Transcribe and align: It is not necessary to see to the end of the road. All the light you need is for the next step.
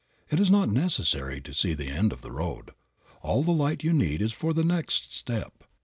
It 0.31 0.39
is 0.39 0.49
not 0.49 0.69
necessary 0.71 1.39
to 1.41 1.53
see 1.53 1.75
to 1.75 1.75
the 1.75 1.89
end 1.89 2.11
of 2.11 2.23
the 2.23 2.31
road. 2.31 2.71
All 3.21 3.43
the 3.43 3.51
light 3.51 3.83
you 3.83 3.93
need 3.93 4.19
is 4.19 4.33
for 4.33 4.51
the 4.51 4.63
next 4.63 5.15
step. 5.15 5.63